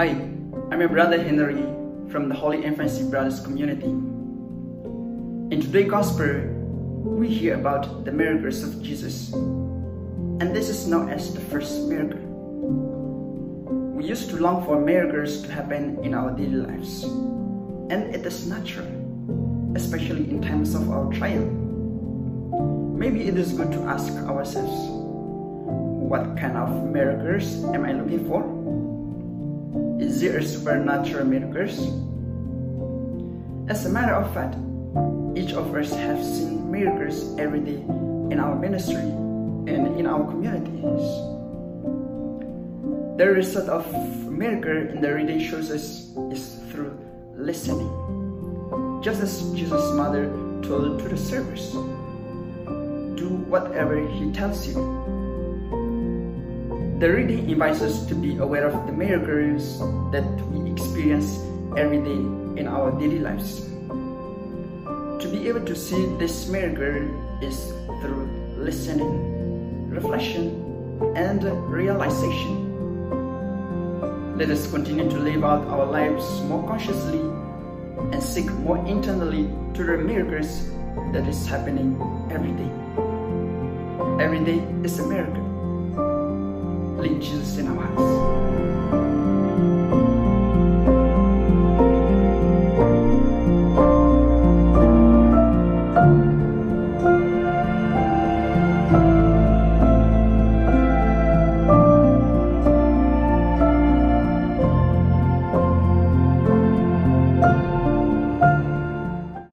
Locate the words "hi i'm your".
0.00-0.88